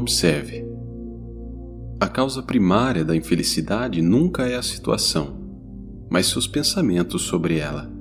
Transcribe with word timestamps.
Observe. 0.00 0.64
A 2.00 2.08
causa 2.08 2.42
primária 2.42 3.04
da 3.04 3.14
infelicidade 3.14 4.00
nunca 4.00 4.46
é 4.46 4.56
a 4.56 4.62
situação, 4.62 5.38
mas 6.10 6.24
seus 6.24 6.46
pensamentos 6.46 7.20
sobre 7.20 7.58
ela. 7.58 7.92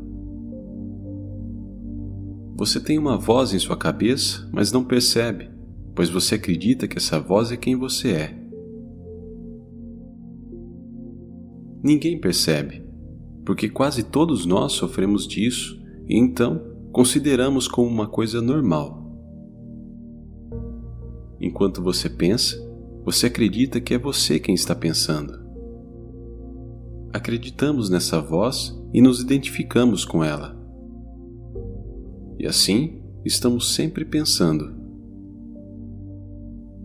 Você 2.55 2.79
tem 2.79 2.97
uma 2.97 3.17
voz 3.17 3.53
em 3.53 3.59
sua 3.59 3.75
cabeça, 3.75 4.49
mas 4.53 4.71
não 4.71 4.81
percebe, 4.81 5.49
pois 5.93 6.09
você 6.09 6.35
acredita 6.35 6.87
que 6.87 6.97
essa 6.97 7.19
voz 7.19 7.51
é 7.51 7.57
quem 7.57 7.75
você 7.75 8.11
é. 8.11 8.39
Ninguém 11.83 12.17
percebe, 12.17 12.81
porque 13.45 13.67
quase 13.67 14.03
todos 14.03 14.45
nós 14.45 14.71
sofremos 14.71 15.27
disso 15.27 15.77
e 16.07 16.17
então 16.17 16.63
consideramos 16.93 17.67
como 17.67 17.89
uma 17.89 18.07
coisa 18.07 18.41
normal. 18.41 18.98
Enquanto 21.39 21.81
você 21.81 22.09
pensa, 22.09 22.57
você 23.05 23.27
acredita 23.27 23.79
que 23.79 23.93
é 23.93 23.97
você 23.97 24.39
quem 24.39 24.53
está 24.53 24.75
pensando. 24.75 25.39
Acreditamos 27.13 27.89
nessa 27.89 28.21
voz 28.21 28.77
e 28.93 29.01
nos 29.01 29.21
identificamos 29.21 30.05
com 30.05 30.23
ela. 30.23 30.57
E 32.37 32.45
assim, 32.45 33.01
estamos 33.25 33.73
sempre 33.73 34.05
pensando. 34.05 34.77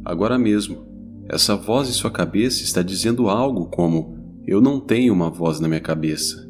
Agora 0.05 0.39
mesmo, 0.39 0.87
essa 1.29 1.57
voz 1.57 1.89
em 1.89 1.93
sua 1.93 2.11
cabeça 2.11 2.63
está 2.63 2.83
dizendo 2.83 3.29
algo 3.29 3.67
como: 3.67 4.17
Eu 4.47 4.61
não 4.61 4.79
tenho 4.79 5.13
uma 5.13 5.31
voz 5.31 5.61
na 5.61 5.69
minha 5.69 5.81
cabeça. 5.81 6.45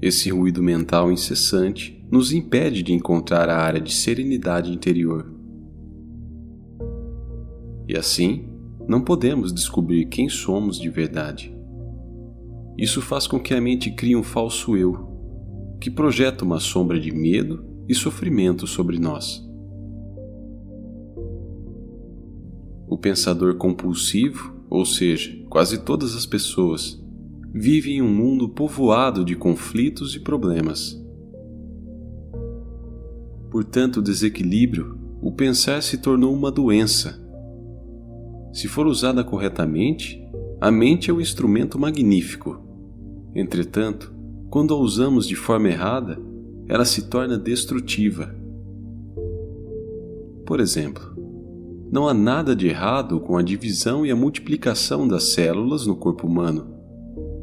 Esse 0.00 0.30
ruído 0.30 0.62
mental 0.62 1.10
incessante 1.10 2.03
nos 2.10 2.32
impede 2.32 2.82
de 2.82 2.92
encontrar 2.92 3.48
a 3.48 3.56
área 3.56 3.80
de 3.80 3.92
serenidade 3.92 4.72
interior. 4.72 5.32
E 7.88 7.96
assim, 7.96 8.48
não 8.86 9.00
podemos 9.00 9.52
descobrir 9.52 10.06
quem 10.06 10.28
somos 10.28 10.78
de 10.78 10.88
verdade. 10.88 11.54
Isso 12.76 13.00
faz 13.00 13.26
com 13.26 13.38
que 13.38 13.54
a 13.54 13.60
mente 13.60 13.90
crie 13.90 14.16
um 14.16 14.22
falso 14.22 14.76
eu, 14.76 15.76
que 15.80 15.90
projeta 15.90 16.44
uma 16.44 16.60
sombra 16.60 16.98
de 16.98 17.12
medo 17.12 17.64
e 17.88 17.94
sofrimento 17.94 18.66
sobre 18.66 18.98
nós. 18.98 19.46
O 22.88 22.98
pensador 22.98 23.56
compulsivo, 23.56 24.54
ou 24.68 24.84
seja, 24.84 25.36
quase 25.48 25.84
todas 25.84 26.16
as 26.16 26.26
pessoas, 26.26 27.02
vive 27.52 27.92
em 27.92 28.02
um 28.02 28.12
mundo 28.12 28.48
povoado 28.48 29.24
de 29.24 29.36
conflitos 29.36 30.14
e 30.14 30.20
problemas. 30.20 31.00
Por 33.54 33.62
tanto 33.62 34.02
desequilíbrio, 34.02 34.98
o 35.22 35.30
pensar 35.30 35.80
se 35.80 35.98
tornou 35.98 36.34
uma 36.34 36.50
doença. 36.50 37.24
Se 38.52 38.66
for 38.66 38.84
usada 38.84 39.22
corretamente, 39.22 40.20
a 40.60 40.72
mente 40.72 41.08
é 41.08 41.14
um 41.14 41.20
instrumento 41.20 41.78
magnífico. 41.78 42.60
Entretanto, 43.32 44.12
quando 44.50 44.74
a 44.74 44.76
usamos 44.76 45.28
de 45.28 45.36
forma 45.36 45.68
errada, 45.68 46.20
ela 46.68 46.84
se 46.84 47.02
torna 47.02 47.38
destrutiva. 47.38 48.34
Por 50.44 50.58
exemplo, 50.58 51.14
não 51.92 52.08
há 52.08 52.12
nada 52.12 52.56
de 52.56 52.66
errado 52.66 53.20
com 53.20 53.36
a 53.36 53.42
divisão 53.42 54.04
e 54.04 54.10
a 54.10 54.16
multiplicação 54.16 55.06
das 55.06 55.32
células 55.32 55.86
no 55.86 55.94
corpo 55.94 56.26
humano. 56.26 56.74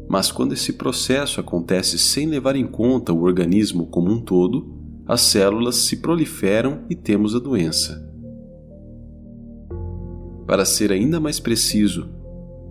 Mas 0.10 0.30
quando 0.30 0.52
esse 0.52 0.74
processo 0.74 1.40
acontece 1.40 1.98
sem 1.98 2.28
levar 2.28 2.58
em 2.58 2.68
conta 2.68 3.14
o 3.14 3.22
organismo 3.22 3.88
como 3.88 4.12
um 4.12 4.20
todo, 4.20 4.81
as 5.12 5.20
células 5.20 5.76
se 5.76 5.98
proliferam 5.98 6.86
e 6.90 6.96
temos 6.96 7.36
a 7.36 7.40
doença. 7.40 8.02
Para 10.48 10.64
ser 10.64 10.90
ainda 10.90 11.20
mais 11.20 11.38
preciso, 11.38 12.08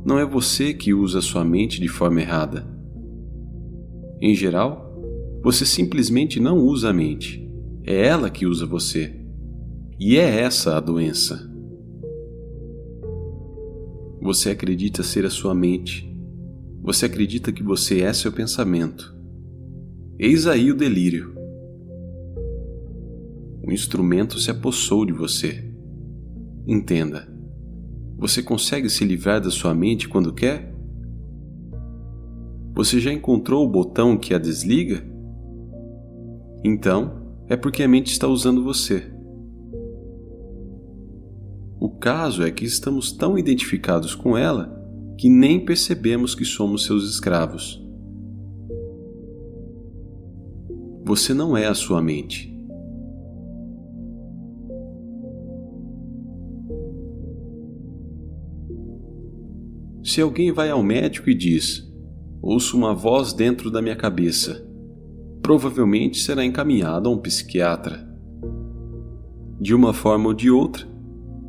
não 0.06 0.18
é 0.18 0.24
você 0.24 0.72
que 0.72 0.94
usa 0.94 1.20
sua 1.20 1.44
mente 1.44 1.78
de 1.78 1.86
forma 1.86 2.18
errada. 2.18 2.66
Em 4.22 4.34
geral, 4.34 4.90
você 5.42 5.66
simplesmente 5.66 6.40
não 6.40 6.56
usa 6.56 6.88
a 6.88 6.92
mente, 6.94 7.46
é 7.84 8.06
ela 8.06 8.30
que 8.30 8.46
usa 8.46 8.64
você. 8.64 9.14
E 9.98 10.16
é 10.16 10.40
essa 10.40 10.78
a 10.78 10.80
doença. 10.80 11.46
Você 14.22 14.48
acredita 14.48 15.02
ser 15.02 15.26
a 15.26 15.30
sua 15.30 15.54
mente, 15.54 16.10
você 16.82 17.04
acredita 17.04 17.52
que 17.52 17.62
você 17.62 18.00
é 18.00 18.14
seu 18.14 18.32
pensamento. 18.32 19.14
Eis 20.18 20.46
aí 20.46 20.70
o 20.70 20.74
delírio. 20.74 21.38
O 23.70 23.72
instrumento 23.72 24.36
se 24.40 24.50
apossou 24.50 25.06
de 25.06 25.12
você. 25.12 25.64
Entenda. 26.66 27.32
Você 28.18 28.42
consegue 28.42 28.90
se 28.90 29.04
livrar 29.04 29.40
da 29.40 29.48
sua 29.48 29.72
mente 29.72 30.08
quando 30.08 30.34
quer? 30.34 30.74
Você 32.74 32.98
já 32.98 33.12
encontrou 33.12 33.64
o 33.64 33.70
botão 33.70 34.18
que 34.18 34.34
a 34.34 34.38
desliga? 34.38 35.06
Então, 36.64 37.32
é 37.46 37.56
porque 37.56 37.84
a 37.84 37.88
mente 37.88 38.10
está 38.10 38.26
usando 38.26 38.64
você. 38.64 39.08
O 41.78 41.90
caso 41.90 42.42
é 42.42 42.50
que 42.50 42.64
estamos 42.64 43.12
tão 43.12 43.38
identificados 43.38 44.16
com 44.16 44.36
ela 44.36 44.76
que 45.16 45.28
nem 45.28 45.64
percebemos 45.64 46.34
que 46.34 46.44
somos 46.44 46.84
seus 46.84 47.08
escravos. 47.08 47.80
Você 51.04 51.32
não 51.32 51.56
é 51.56 51.68
a 51.68 51.74
sua 51.74 52.02
mente. 52.02 52.50
Se 60.10 60.20
alguém 60.20 60.50
vai 60.50 60.68
ao 60.70 60.82
médico 60.82 61.30
e 61.30 61.34
diz: 61.36 61.88
Ouço 62.42 62.76
uma 62.76 62.92
voz 62.92 63.32
dentro 63.32 63.70
da 63.70 63.80
minha 63.80 63.94
cabeça, 63.94 64.68
provavelmente 65.40 66.18
será 66.18 66.44
encaminhado 66.44 67.08
a 67.08 67.12
um 67.12 67.16
psiquiatra. 67.16 68.04
De 69.60 69.72
uma 69.72 69.92
forma 69.92 70.26
ou 70.26 70.34
de 70.34 70.50
outra, 70.50 70.90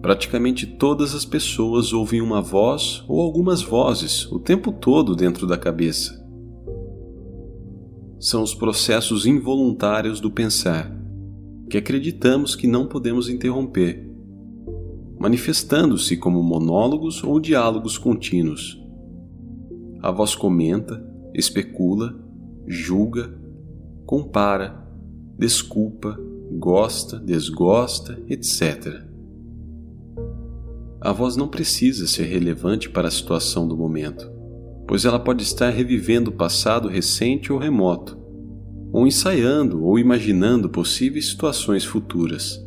Praticamente 0.01 0.65
todas 0.65 1.13
as 1.13 1.23
pessoas 1.23 1.93
ouvem 1.93 2.21
uma 2.21 2.41
voz 2.41 3.03
ou 3.07 3.21
algumas 3.21 3.61
vozes 3.61 4.25
o 4.31 4.39
tempo 4.39 4.71
todo 4.71 5.15
dentro 5.15 5.45
da 5.45 5.59
cabeça. 5.59 6.19
São 8.19 8.41
os 8.41 8.55
processos 8.55 9.27
involuntários 9.27 10.19
do 10.19 10.31
pensar, 10.31 10.91
que 11.69 11.77
acreditamos 11.77 12.55
que 12.55 12.65
não 12.65 12.87
podemos 12.87 13.29
interromper, 13.29 14.10
manifestando-se 15.21 16.17
como 16.17 16.41
monólogos 16.41 17.23
ou 17.23 17.39
diálogos 17.39 17.97
contínuos. 17.97 18.81
A 20.01 20.11
voz 20.11 20.33
comenta, 20.33 21.05
especula, 21.33 22.13
julga, 22.67 23.39
compara, 24.05 24.83
desculpa, 25.37 26.19
gosta, 26.57 27.19
desgosta, 27.19 28.21
etc 28.27 29.11
a 31.03 31.11
voz 31.11 31.35
não 31.35 31.47
precisa 31.47 32.05
ser 32.05 32.25
relevante 32.25 32.87
para 32.87 33.07
a 33.07 33.11
situação 33.11 33.67
do 33.67 33.75
momento, 33.75 34.31
pois 34.87 35.03
ela 35.03 35.19
pode 35.19 35.41
estar 35.41 35.71
revivendo 35.71 36.29
o 36.29 36.33
passado 36.33 36.87
recente 36.87 37.51
ou 37.51 37.57
remoto, 37.57 38.19
ou 38.93 39.07
ensaiando 39.07 39.83
ou 39.83 39.97
imaginando 39.97 40.69
possíveis 40.69 41.29
situações 41.29 41.83
futuras. 41.83 42.63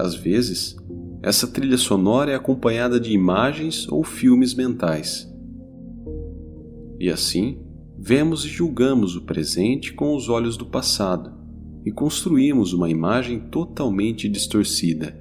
Às 0.00 0.14
vezes, 0.14 0.76
essa 1.22 1.46
trilha 1.46 1.76
sonora 1.76 2.32
é 2.32 2.34
acompanhada 2.34 2.98
de 2.98 3.12
imagens 3.12 3.86
ou 3.88 4.02
filmes 4.02 4.54
mentais. 4.54 5.30
E 6.98 7.10
assim, 7.10 7.60
vemos 7.98 8.44
e 8.46 8.48
julgamos 8.48 9.14
o 9.16 9.22
presente 9.22 9.92
com 9.92 10.16
os 10.16 10.30
olhos 10.30 10.56
do 10.56 10.64
passado 10.64 11.32
e 11.84 11.92
construímos 11.92 12.72
uma 12.72 12.88
imagem 12.88 13.38
totalmente 13.38 14.28
distorcida. 14.28 15.18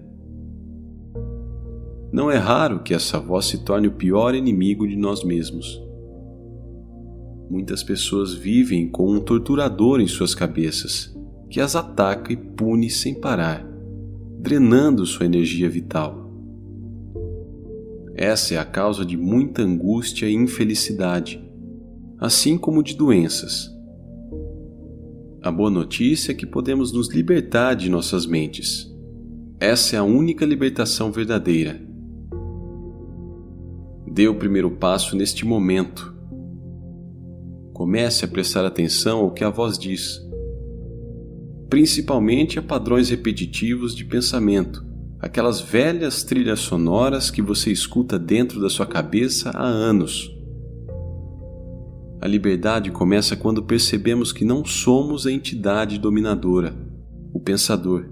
Não 2.11 2.31
é 2.31 2.37
raro 2.37 2.81
que 2.81 2.93
essa 2.93 3.19
voz 3.19 3.45
se 3.45 3.63
torne 3.63 3.87
o 3.87 3.93
pior 3.93 4.33
inimigo 4.33 4.87
de 4.87 4.95
nós 4.95 5.23
mesmos. 5.23 5.81
Muitas 7.49 7.83
pessoas 7.83 8.33
vivem 8.33 8.89
com 8.89 9.11
um 9.11 9.19
torturador 9.19 9.99
em 9.99 10.07
suas 10.07 10.33
cabeças, 10.33 11.13
que 11.49 11.59
as 11.59 11.75
ataca 11.75 12.31
e 12.31 12.37
pune 12.37 12.89
sem 12.89 13.19
parar, 13.19 13.68
drenando 14.39 15.05
sua 15.05 15.25
energia 15.25 15.69
vital. 15.69 16.31
Essa 18.15 18.55
é 18.55 18.57
a 18.57 18.65
causa 18.65 19.05
de 19.05 19.15
muita 19.15 19.61
angústia 19.61 20.27
e 20.27 20.33
infelicidade, 20.33 21.43
assim 22.17 22.57
como 22.57 22.83
de 22.83 22.95
doenças. 22.95 23.69
A 25.41 25.51
boa 25.51 25.69
notícia 25.69 26.31
é 26.31 26.35
que 26.35 26.45
podemos 26.45 26.91
nos 26.91 27.13
libertar 27.13 27.75
de 27.75 27.89
nossas 27.89 28.25
mentes. 28.25 28.89
Essa 29.59 29.95
é 29.95 29.99
a 29.99 30.03
única 30.03 30.45
libertação 30.45 31.11
verdadeira 31.11 31.89
Dê 34.11 34.27
o 34.27 34.35
primeiro 34.35 34.71
passo 34.71 35.15
neste 35.15 35.45
momento. 35.45 36.13
Comece 37.73 38.25
a 38.25 38.27
prestar 38.27 38.65
atenção 38.65 39.19
ao 39.19 39.31
que 39.31 39.43
a 39.43 39.49
voz 39.49 39.77
diz. 39.77 40.19
Principalmente 41.69 42.57
a 42.57 42.61
padrões 42.61 43.09
repetitivos 43.09 43.95
de 43.95 44.03
pensamento, 44.03 44.83
aquelas 45.19 45.61
velhas 45.61 46.23
trilhas 46.23 46.59
sonoras 46.59 47.29
que 47.29 47.41
você 47.41 47.71
escuta 47.71 48.17
dentro 48.17 48.59
da 48.59 48.69
sua 48.69 48.87
cabeça 48.87 49.51
há 49.51 49.65
anos. 49.65 50.35
A 52.19 52.27
liberdade 52.27 52.91
começa 52.91 53.35
quando 53.35 53.63
percebemos 53.63 54.33
que 54.33 54.43
não 54.43 54.65
somos 54.65 55.27
a 55.27 55.31
entidade 55.31 55.99
dominadora, 55.99 56.75
o 57.33 57.39
pensador. 57.39 58.05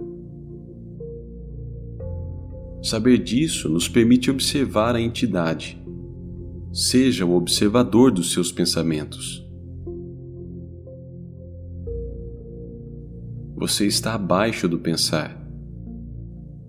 Saber 2.81 3.17
disso 3.17 3.67
nos 3.67 3.89
permite 3.89 4.29
observar 4.29 4.95
a 4.95 5.01
entidade. 5.01 5.81
Seja 6.71 7.25
o 7.25 7.35
observador 7.35 8.11
dos 8.11 8.31
seus 8.31 8.51
pensamentos. 8.51 9.46
Você 13.67 13.85
está 13.85 14.13
abaixo 14.13 14.65
do 14.65 14.79
pensar. 14.79 15.37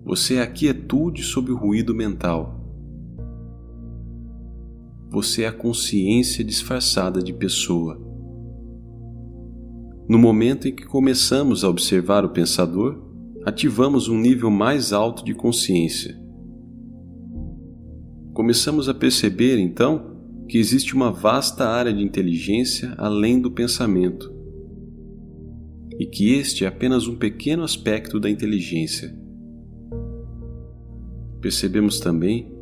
Você 0.03 0.35
é 0.35 0.41
a 0.41 0.47
quietude 0.47 1.23
sob 1.23 1.49
o 1.49 1.55
ruído 1.55 1.95
mental. 1.95 2.61
Você 5.09 5.43
é 5.43 5.47
a 5.47 5.51
consciência 5.53 6.43
disfarçada 6.43 7.23
de 7.23 7.31
pessoa. 7.31 7.97
No 10.09 10.19
momento 10.19 10.67
em 10.67 10.75
que 10.75 10.85
começamos 10.85 11.63
a 11.63 11.69
observar 11.69 12.25
o 12.25 12.31
pensador, 12.31 13.01
ativamos 13.45 14.09
um 14.09 14.19
nível 14.19 14.51
mais 14.51 14.91
alto 14.91 15.23
de 15.23 15.33
consciência. 15.33 16.19
Começamos 18.33 18.89
a 18.89 18.93
perceber, 18.93 19.57
então, 19.57 20.17
que 20.49 20.57
existe 20.57 20.93
uma 20.93 21.13
vasta 21.13 21.65
área 21.65 21.93
de 21.93 22.03
inteligência 22.03 22.93
além 22.97 23.39
do 23.39 23.49
pensamento 23.49 24.37
e 25.99 26.05
que 26.05 26.33
este 26.33 26.63
é 26.63 26.67
apenas 26.67 27.07
um 27.07 27.15
pequeno 27.17 27.61
aspecto 27.61 28.21
da 28.21 28.29
inteligência. 28.29 29.13
Percebemos 31.41 31.99
também 31.99 32.55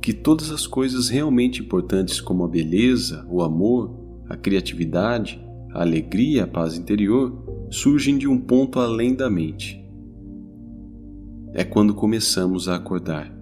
que 0.00 0.14
todas 0.14 0.50
as 0.50 0.66
coisas 0.66 1.10
realmente 1.10 1.60
importantes, 1.60 2.18
como 2.18 2.44
a 2.44 2.48
beleza, 2.48 3.26
o 3.28 3.42
amor, 3.42 4.24
a 4.26 4.36
criatividade, 4.38 5.38
a 5.74 5.82
alegria, 5.82 6.44
a 6.44 6.46
paz 6.46 6.78
interior, 6.78 7.68
surgem 7.70 8.16
de 8.16 8.26
um 8.26 8.40
ponto 8.40 8.80
além 8.80 9.14
da 9.14 9.28
mente. 9.28 9.84
É 11.52 11.64
quando 11.64 11.94
começamos 11.94 12.68
a 12.68 12.76
acordar. 12.76 13.36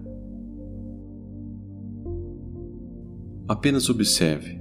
Apenas 3.46 3.88
observe. 3.88 4.60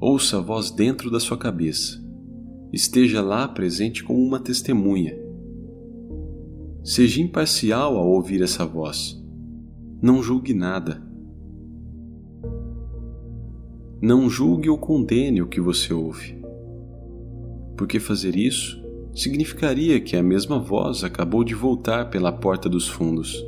Ouça 0.00 0.38
a 0.38 0.40
voz 0.40 0.70
dentro 0.70 1.10
da 1.10 1.20
sua 1.20 1.36
cabeça 1.36 2.03
esteja 2.74 3.22
lá 3.22 3.46
presente 3.46 4.02
como 4.02 4.20
uma 4.20 4.40
testemunha. 4.40 5.16
Seja 6.82 7.22
imparcial 7.22 7.96
ao 7.96 8.08
ouvir 8.08 8.42
essa 8.42 8.66
voz. 8.66 9.22
Não 10.02 10.20
julgue 10.22 10.52
nada. 10.52 11.00
Não 14.02 14.28
julgue 14.28 14.68
ou 14.68 14.76
condene 14.76 15.40
o 15.40 15.46
que 15.46 15.60
você 15.60 15.94
ouve. 15.94 16.36
Porque 17.76 18.00
fazer 18.00 18.36
isso 18.36 18.82
significaria 19.14 20.00
que 20.00 20.16
a 20.16 20.22
mesma 20.22 20.58
voz 20.58 21.04
acabou 21.04 21.44
de 21.44 21.54
voltar 21.54 22.10
pela 22.10 22.32
porta 22.32 22.68
dos 22.68 22.88
fundos. 22.88 23.42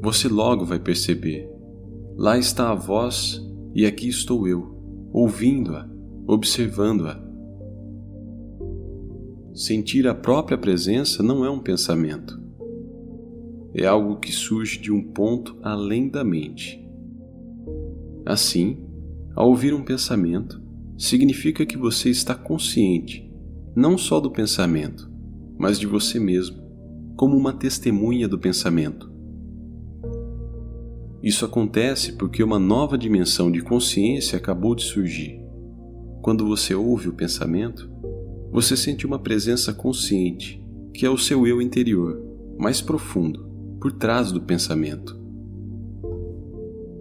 Você 0.00 0.28
logo 0.28 0.64
vai 0.64 0.78
perceber: 0.78 1.50
lá 2.16 2.38
está 2.38 2.70
a 2.70 2.74
voz 2.74 3.44
e 3.74 3.84
aqui 3.84 4.08
estou 4.08 4.46
eu, 4.46 4.78
ouvindo-a, 5.12 5.88
observando-a. 6.26 7.23
Sentir 9.54 10.08
a 10.08 10.14
própria 10.16 10.58
presença 10.58 11.22
não 11.22 11.44
é 11.44 11.48
um 11.48 11.60
pensamento. 11.60 12.42
É 13.72 13.86
algo 13.86 14.16
que 14.16 14.32
surge 14.32 14.80
de 14.80 14.90
um 14.90 15.00
ponto 15.00 15.56
além 15.62 16.08
da 16.08 16.24
mente. 16.24 16.84
Assim, 18.26 18.84
ao 19.32 19.48
ouvir 19.48 19.72
um 19.72 19.84
pensamento, 19.84 20.60
significa 20.98 21.64
que 21.64 21.78
você 21.78 22.10
está 22.10 22.34
consciente 22.34 23.32
não 23.76 23.96
só 23.96 24.18
do 24.18 24.28
pensamento, 24.28 25.08
mas 25.56 25.78
de 25.78 25.86
você 25.86 26.18
mesmo, 26.18 26.60
como 27.16 27.36
uma 27.36 27.52
testemunha 27.52 28.26
do 28.26 28.40
pensamento. 28.40 29.08
Isso 31.22 31.44
acontece 31.44 32.14
porque 32.14 32.42
uma 32.42 32.58
nova 32.58 32.98
dimensão 32.98 33.52
de 33.52 33.62
consciência 33.62 34.36
acabou 34.36 34.74
de 34.74 34.82
surgir. 34.82 35.40
Quando 36.22 36.44
você 36.44 36.74
ouve 36.74 37.08
o 37.08 37.12
pensamento, 37.12 37.93
você 38.54 38.76
sente 38.76 39.04
uma 39.04 39.18
presença 39.18 39.74
consciente, 39.74 40.64
que 40.94 41.04
é 41.04 41.10
o 41.10 41.18
seu 41.18 41.44
eu 41.44 41.60
interior, 41.60 42.22
mais 42.56 42.80
profundo, 42.80 43.44
por 43.80 43.90
trás 43.90 44.30
do 44.30 44.40
pensamento. 44.40 45.20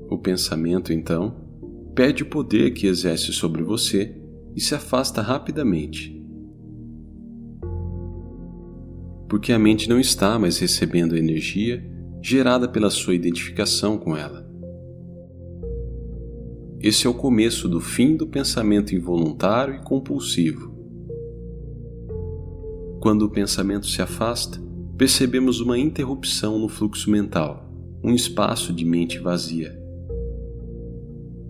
O 0.10 0.18
pensamento, 0.18 0.92
então, 0.92 1.36
perde 1.94 2.24
o 2.24 2.26
poder 2.26 2.72
que 2.72 2.88
exerce 2.88 3.32
sobre 3.32 3.62
você 3.62 4.20
e 4.56 4.60
se 4.60 4.74
afasta 4.74 5.22
rapidamente. 5.22 6.20
Porque 9.30 9.54
a 9.54 9.60
mente 9.60 9.88
não 9.88 10.00
está 10.00 10.40
mais 10.40 10.58
recebendo 10.58 11.14
a 11.14 11.20
energia 11.20 11.88
gerada 12.20 12.68
pela 12.68 12.90
sua 12.90 13.14
identificação 13.14 13.96
com 13.96 14.18
ela. 14.18 14.44
Esse 16.82 17.06
é 17.06 17.10
o 17.12 17.14
começo 17.14 17.70
do 17.70 17.80
fim 17.80 18.16
do 18.16 18.26
pensamento 18.26 18.96
involuntário 18.96 19.76
e 19.76 19.84
compulsivo 19.84 20.73
quando 23.04 23.24
o 23.24 23.30
pensamento 23.30 23.86
se 23.86 24.02
afasta, 24.02 24.58
percebemos 24.98 25.60
uma 25.60 25.78
interrupção 25.78 26.58
no 26.58 26.70
fluxo 26.70 27.12
mental, 27.12 27.70
um 28.02 28.16
espaço 28.16 28.72
de 28.72 28.86
mente 28.86 29.20
vazia. 29.20 29.78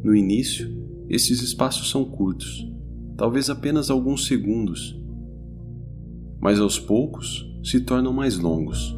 No 0.03 0.15
início, 0.15 0.67
esses 1.07 1.43
espaços 1.43 1.91
são 1.91 2.05
curtos, 2.05 2.67
talvez 3.15 3.51
apenas 3.51 3.91
alguns 3.91 4.25
segundos, 4.25 4.99
mas 6.41 6.59
aos 6.59 6.79
poucos 6.79 7.47
se 7.63 7.81
tornam 7.81 8.11
mais 8.11 8.39
longos. 8.39 8.97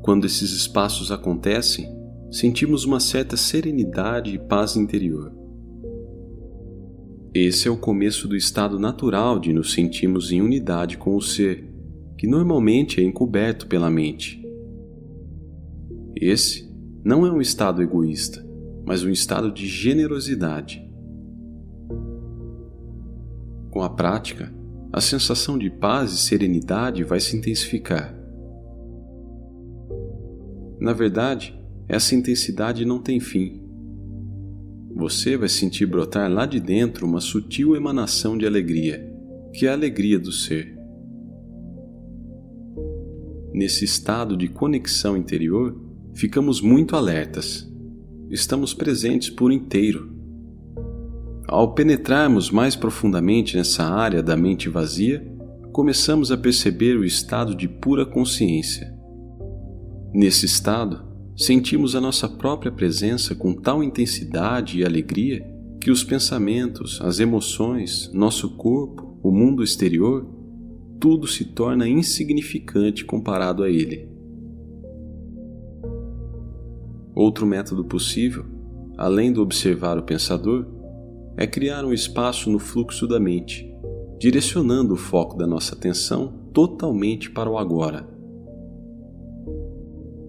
Quando 0.00 0.24
esses 0.24 0.50
espaços 0.50 1.12
acontecem, 1.12 1.94
sentimos 2.30 2.86
uma 2.86 3.00
certa 3.00 3.36
serenidade 3.36 4.30
e 4.30 4.38
paz 4.38 4.76
interior. 4.76 5.43
Esse 7.34 7.66
é 7.66 7.70
o 7.70 7.76
começo 7.76 8.28
do 8.28 8.36
estado 8.36 8.78
natural 8.78 9.40
de 9.40 9.52
nos 9.52 9.72
sentirmos 9.72 10.30
em 10.30 10.40
unidade 10.40 10.96
com 10.96 11.16
o 11.16 11.20
ser, 11.20 11.68
que 12.16 12.28
normalmente 12.28 13.00
é 13.00 13.04
encoberto 13.04 13.66
pela 13.66 13.90
mente. 13.90 14.40
Esse 16.14 16.72
não 17.04 17.26
é 17.26 17.32
um 17.32 17.40
estado 17.40 17.82
egoísta, 17.82 18.46
mas 18.86 19.02
um 19.02 19.10
estado 19.10 19.50
de 19.50 19.66
generosidade. 19.66 20.80
Com 23.68 23.82
a 23.82 23.90
prática, 23.90 24.54
a 24.92 25.00
sensação 25.00 25.58
de 25.58 25.68
paz 25.68 26.12
e 26.12 26.18
serenidade 26.18 27.02
vai 27.02 27.18
se 27.18 27.36
intensificar. 27.36 28.16
Na 30.78 30.92
verdade, 30.92 31.52
essa 31.88 32.14
intensidade 32.14 32.84
não 32.84 33.02
tem 33.02 33.18
fim 33.18 33.63
você 34.94 35.36
vai 35.36 35.48
sentir 35.48 35.86
brotar 35.86 36.30
lá 36.30 36.46
de 36.46 36.60
dentro 36.60 37.04
uma 37.04 37.20
sutil 37.20 37.74
emanação 37.74 38.38
de 38.38 38.46
alegria, 38.46 39.04
que 39.52 39.66
é 39.66 39.70
a 39.70 39.72
alegria 39.72 40.18
do 40.20 40.30
ser. 40.30 40.72
Nesse 43.52 43.84
estado 43.84 44.36
de 44.36 44.48
conexão 44.48 45.16
interior, 45.16 45.76
ficamos 46.14 46.60
muito 46.60 46.94
alertas. 46.94 47.68
Estamos 48.30 48.72
presentes 48.72 49.30
por 49.30 49.52
inteiro. 49.52 50.12
Ao 51.48 51.74
penetrarmos 51.74 52.50
mais 52.50 52.76
profundamente 52.76 53.56
nessa 53.56 53.84
área 53.84 54.22
da 54.22 54.36
mente 54.36 54.68
vazia, 54.68 55.26
começamos 55.72 56.30
a 56.30 56.36
perceber 56.36 56.96
o 56.96 57.04
estado 57.04 57.54
de 57.54 57.68
pura 57.68 58.06
consciência. 58.06 58.92
Nesse 60.12 60.46
estado, 60.46 61.03
sentimos 61.36 61.96
a 61.96 62.00
nossa 62.00 62.28
própria 62.28 62.70
presença 62.70 63.34
com 63.34 63.54
tal 63.54 63.82
intensidade 63.82 64.78
e 64.78 64.84
alegria 64.84 65.44
que 65.80 65.90
os 65.90 66.04
pensamentos, 66.04 67.00
as 67.02 67.18
emoções, 67.18 68.10
nosso 68.12 68.56
corpo, 68.56 69.18
o 69.22 69.30
mundo 69.30 69.62
exterior, 69.62 70.26
tudo 71.00 71.26
se 71.26 71.44
torna 71.44 71.88
insignificante 71.88 73.04
comparado 73.04 73.62
a 73.62 73.68
ele. 73.68 74.08
Outro 77.14 77.46
método 77.46 77.84
possível, 77.84 78.46
além 78.96 79.32
do 79.32 79.42
observar 79.42 79.98
o 79.98 80.02
pensador, 80.02 80.66
é 81.36 81.46
criar 81.46 81.84
um 81.84 81.92
espaço 81.92 82.48
no 82.48 82.58
fluxo 82.58 83.06
da 83.06 83.20
mente, 83.20 83.68
direcionando 84.18 84.94
o 84.94 84.96
foco 84.96 85.36
da 85.36 85.46
nossa 85.46 85.74
atenção 85.74 86.32
totalmente 86.52 87.30
para 87.30 87.50
o 87.50 87.58
agora 87.58 88.13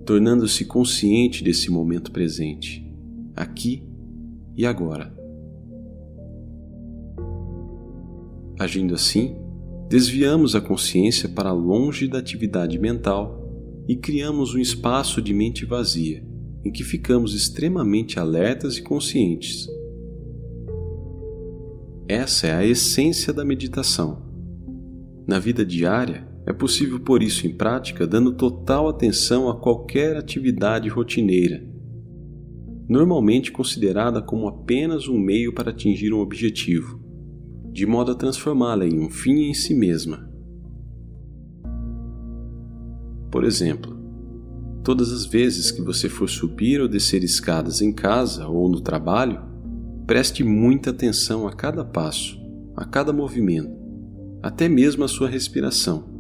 tornando-se 0.06 0.66
consciente 0.66 1.44
desse 1.44 1.72
momento 1.72 2.12
presente, 2.12 2.86
aqui 3.36 3.84
e 4.56 4.66
agora. 4.66 5.14
Agindo 8.60 8.94
assim, 8.94 9.36
desviamos 9.90 10.56
a 10.56 10.62
consciência 10.62 11.28
para 11.28 11.52
longe 11.52 12.08
da 12.08 12.20
atividade 12.20 12.78
mental 12.78 13.44
e 13.88 13.96
criamos 13.96 14.54
um 14.54 14.60
espaço 14.60 15.22
de 15.22 15.34
mente 15.34 15.66
vazia, 15.66 16.24
em 16.64 16.72
que 16.72 16.84
ficamos 16.84 17.34
extremamente 17.34 18.20
alertas 18.20 18.78
e 18.78 18.84
conscientes. 18.84 19.68
Essa 22.08 22.48
é 22.48 22.54
a 22.54 22.66
essência 22.66 23.34
da 23.34 23.44
meditação. 23.44 24.24
Na 25.28 25.40
vida 25.40 25.66
diária, 25.66 26.28
é 26.48 26.54
possível 26.54 27.00
pôr 27.00 27.24
isso 27.24 27.48
em 27.48 27.56
prática 27.56 28.06
dando 28.06 28.32
total 28.32 28.88
atenção 28.88 29.50
a 29.50 29.60
qualquer 29.60 30.16
atividade 30.16 30.88
rotineira, 30.90 31.66
normalmente 32.88 33.52
considerada 33.52 34.22
como 34.22 34.48
apenas 34.48 35.08
um 35.08 35.18
meio 35.18 35.54
para 35.54 35.72
atingir 35.72 36.14
um 36.14 36.20
objetivo, 36.20 37.00
de 37.72 37.86
modo 37.86 38.12
a 38.12 38.16
transformá-la 38.16 38.86
em 38.86 39.00
um 39.00 39.10
fim 39.10 39.50
em 39.50 39.54
si 39.54 39.74
mesma. 39.74 40.30
Por 43.32 43.44
exemplo, 43.44 44.00
todas 44.84 45.12
as 45.12 45.26
vezes 45.26 45.72
que 45.72 45.82
você 45.82 46.08
for 46.08 46.30
subir 46.30 46.80
ou 46.80 46.88
descer 46.88 47.24
escadas 47.24 47.82
em 47.82 47.92
casa 47.92 48.48
ou 48.48 48.70
no 48.70 48.80
trabalho, 48.80 49.42
preste 50.06 50.44
muita 50.44 50.92
atenção 50.92 51.48
a 51.48 51.52
cada 51.52 51.84
passo, 51.84 52.40
a 52.78 52.86
cada 52.86 53.12
movimento, 53.12 53.76
até 54.44 54.70
mesmo 54.70 55.04
a 55.04 55.08
sua 55.08 55.28
respiração. 55.28 56.15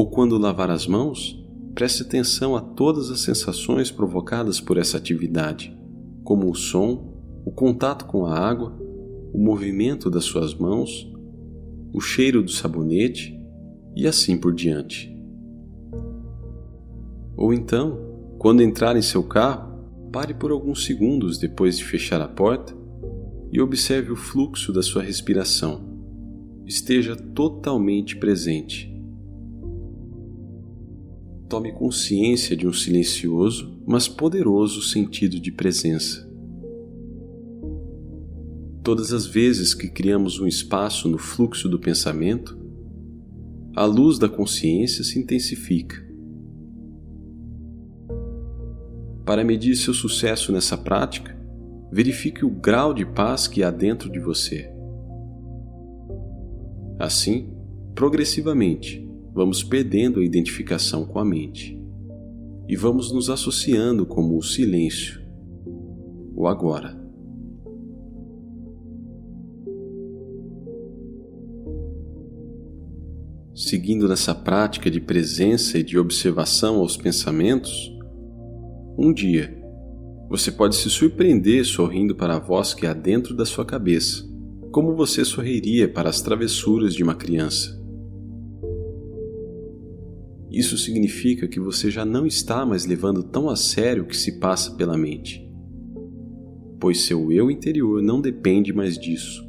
Ou 0.00 0.08
quando 0.08 0.38
lavar 0.38 0.70
as 0.70 0.86
mãos, 0.86 1.38
preste 1.74 2.00
atenção 2.00 2.56
a 2.56 2.60
todas 2.62 3.10
as 3.10 3.20
sensações 3.20 3.90
provocadas 3.90 4.58
por 4.58 4.78
essa 4.78 4.96
atividade, 4.96 5.76
como 6.24 6.50
o 6.50 6.54
som, 6.54 7.22
o 7.44 7.52
contato 7.52 8.06
com 8.06 8.24
a 8.24 8.34
água, 8.34 8.74
o 9.30 9.38
movimento 9.38 10.08
das 10.08 10.24
suas 10.24 10.54
mãos, 10.54 11.06
o 11.92 12.00
cheiro 12.00 12.42
do 12.42 12.50
sabonete 12.50 13.38
e 13.94 14.06
assim 14.06 14.38
por 14.38 14.54
diante. 14.54 15.14
Ou 17.36 17.52
então, 17.52 18.00
quando 18.38 18.62
entrar 18.62 18.96
em 18.96 19.02
seu 19.02 19.22
carro, 19.22 19.84
pare 20.10 20.32
por 20.32 20.50
alguns 20.50 20.86
segundos 20.86 21.36
depois 21.36 21.76
de 21.76 21.84
fechar 21.84 22.22
a 22.22 22.28
porta 22.28 22.74
e 23.52 23.60
observe 23.60 24.10
o 24.10 24.16
fluxo 24.16 24.72
da 24.72 24.82
sua 24.82 25.02
respiração. 25.02 25.82
Esteja 26.64 27.14
totalmente 27.14 28.16
presente. 28.16 28.89
Tome 31.50 31.72
consciência 31.72 32.56
de 32.56 32.64
um 32.68 32.72
silencioso, 32.72 33.76
mas 33.84 34.06
poderoso 34.06 34.80
sentido 34.80 35.40
de 35.40 35.50
presença. 35.50 36.24
Todas 38.84 39.12
as 39.12 39.26
vezes 39.26 39.74
que 39.74 39.88
criamos 39.88 40.38
um 40.38 40.46
espaço 40.46 41.08
no 41.08 41.18
fluxo 41.18 41.68
do 41.68 41.80
pensamento, 41.80 42.56
a 43.74 43.84
luz 43.84 44.16
da 44.16 44.28
consciência 44.28 45.02
se 45.02 45.18
intensifica. 45.18 45.96
Para 49.26 49.42
medir 49.42 49.74
seu 49.74 49.92
sucesso 49.92 50.52
nessa 50.52 50.78
prática, 50.78 51.36
verifique 51.90 52.44
o 52.44 52.50
grau 52.50 52.94
de 52.94 53.04
paz 53.04 53.48
que 53.48 53.64
há 53.64 53.72
dentro 53.72 54.08
de 54.08 54.20
você. 54.20 54.72
Assim, 56.96 57.52
progressivamente, 57.92 59.09
vamos 59.32 59.62
perdendo 59.62 60.20
a 60.20 60.24
identificação 60.24 61.04
com 61.04 61.18
a 61.18 61.24
mente 61.24 61.80
e 62.68 62.76
vamos 62.76 63.12
nos 63.12 63.30
associando 63.30 64.06
como 64.06 64.36
o 64.36 64.42
silêncio, 64.42 65.20
o 66.34 66.46
agora. 66.46 67.00
seguindo 73.60 74.08
nessa 74.08 74.34
prática 74.34 74.90
de 74.90 75.00
presença 75.00 75.78
e 75.78 75.82
de 75.82 75.98
observação 75.98 76.76
aos 76.76 76.96
pensamentos, 76.96 77.92
um 78.96 79.12
dia 79.12 79.56
você 80.28 80.50
pode 80.50 80.76
se 80.76 80.88
surpreender 80.88 81.64
sorrindo 81.64 82.14
para 82.14 82.36
a 82.36 82.38
voz 82.38 82.72
que 82.72 82.86
há 82.86 82.94
dentro 82.94 83.34
da 83.34 83.44
sua 83.44 83.64
cabeça, 83.64 84.24
como 84.70 84.94
você 84.94 85.24
sorriria 85.24 85.88
para 85.88 86.08
as 86.08 86.22
travessuras 86.22 86.94
de 86.94 87.02
uma 87.02 87.14
criança. 87.14 87.79
Isso 90.50 90.76
significa 90.76 91.46
que 91.46 91.60
você 91.60 91.90
já 91.90 92.04
não 92.04 92.26
está 92.26 92.66
mais 92.66 92.84
levando 92.84 93.22
tão 93.22 93.48
a 93.48 93.54
sério 93.54 94.02
o 94.02 94.06
que 94.06 94.16
se 94.16 94.40
passa 94.40 94.74
pela 94.74 94.98
mente, 94.98 95.48
pois 96.80 97.02
seu 97.02 97.30
eu 97.30 97.50
interior 97.50 98.02
não 98.02 98.20
depende 98.20 98.72
mais 98.72 98.98
disso. 98.98 99.48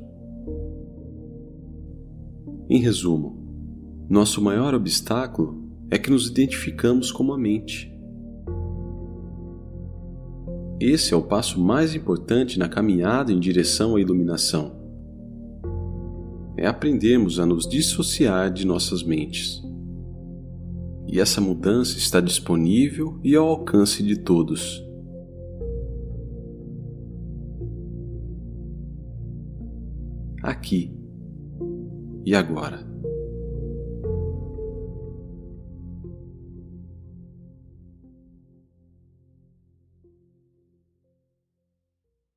Em 2.70 2.79
resumo, 2.79 4.05
nosso 4.08 4.41
maior 4.41 4.75
obstáculo 4.75 5.67
é 5.89 5.98
que 5.98 6.12
nos 6.12 6.29
identificamos 6.29 7.12
como 7.12 7.34
a 7.34 7.38
mente. 7.38 7.91
Esse 10.79 11.13
é 11.13 11.17
o 11.17 11.24
passo 11.24 11.60
mais 11.60 11.96
importante 11.96 12.60
na 12.60 12.70
caminhada 12.70 13.31
em 13.31 13.39
direção 13.39 13.96
à 13.96 14.01
iluminação. 14.01 14.79
É 16.55 16.67
aprendermos 16.67 17.39
a 17.39 17.46
nos 17.46 17.67
dissociar 17.67 18.51
de 18.53 18.65
nossas 18.65 19.03
mentes. 19.03 19.62
E 21.12 21.20
essa 21.20 21.41
mudança 21.41 21.98
está 21.98 22.22
disponível 22.22 23.20
e 23.22 23.36
ao 23.36 23.46
alcance 23.50 24.01
de 24.01 24.18
todos. 24.18 24.82
Aqui 30.41 30.96
e 32.25 32.34
agora. 32.34 32.90